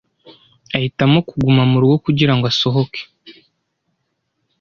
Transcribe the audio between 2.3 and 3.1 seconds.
asohoke.